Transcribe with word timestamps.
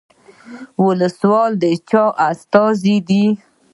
ولسوال 0.85 1.51
د 1.61 1.63
چا 1.89 2.03
استازی 2.29 2.97
دی؟ 3.07 3.25